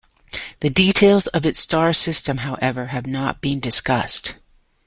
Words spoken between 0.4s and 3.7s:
The details of its star system, however, have not been